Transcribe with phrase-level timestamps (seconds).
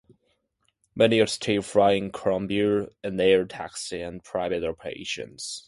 [0.95, 5.59] Many are still flying in Colombia in air taxi and private operations.